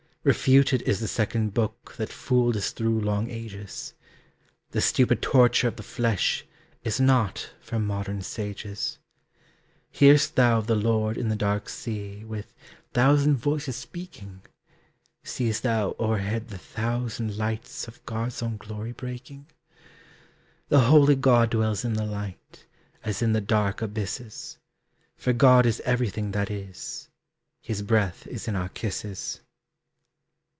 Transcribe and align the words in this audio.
Refuted 0.23 0.83
is 0.83 0.99
the 0.99 1.07
second 1.07 1.51
book 1.51 1.95
That 1.97 2.13
fooled 2.13 2.55
us 2.55 2.69
through 2.73 2.99
long 2.99 3.31
ages. 3.31 3.95
The 4.69 4.79
stupid 4.79 5.19
torture 5.19 5.67
of 5.67 5.77
the 5.77 5.81
flesh 5.81 6.45
Is 6.83 6.99
not 6.99 7.49
for 7.59 7.79
modern 7.79 8.21
sages. 8.21 8.99
Hear'st 9.89 10.35
thou 10.35 10.61
the 10.61 10.75
Lord 10.75 11.17
in 11.17 11.29
the 11.29 11.35
dark 11.35 11.67
sea, 11.69 12.23
With 12.23 12.53
thousand 12.93 13.37
voices 13.37 13.75
speaking? 13.77 14.43
See'st 15.23 15.63
thou 15.63 15.95
o'erhead 15.99 16.49
the 16.49 16.59
thousand 16.59 17.35
lights 17.35 17.87
Of 17.87 18.05
God's 18.05 18.43
own 18.43 18.57
glory 18.57 18.91
breaking? 18.91 19.47
The 20.69 20.81
holy 20.81 21.15
God 21.15 21.49
dwells 21.49 21.83
in 21.83 21.93
the 21.93 22.05
light, 22.05 22.67
As 23.03 23.23
in 23.23 23.33
the 23.33 23.41
dark 23.41 23.81
abysses. 23.81 24.59
For 25.15 25.33
God 25.33 25.65
is 25.65 25.79
everything 25.83 26.29
that 26.29 26.51
is: 26.51 27.09
His 27.63 27.81
breath 27.81 28.27
is 28.27 28.47
in 28.47 28.55
our 28.55 28.69
kisses. 28.69 29.41